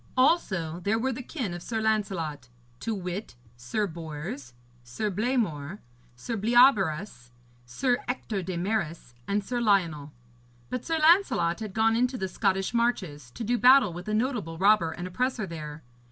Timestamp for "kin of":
1.21-1.61